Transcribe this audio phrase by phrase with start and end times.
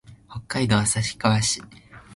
[0.27, 1.61] 北海道旭川市